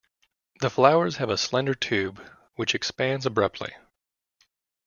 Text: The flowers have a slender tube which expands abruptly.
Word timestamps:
The 0.61 0.71
flowers 0.71 1.17
have 1.17 1.29
a 1.29 1.37
slender 1.37 1.75
tube 1.75 2.19
which 2.55 2.73
expands 2.73 3.27
abruptly. 3.27 3.75